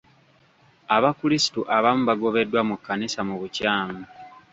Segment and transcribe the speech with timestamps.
[0.95, 4.01] Abakrisitu abamu bagobeddwa mu kkanisa mu bukyamu.